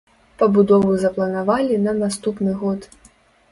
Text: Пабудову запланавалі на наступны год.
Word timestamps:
Пабудову 0.41 0.95
запланавалі 1.03 1.75
на 1.85 1.95
наступны 2.01 2.57
год. 2.65 2.91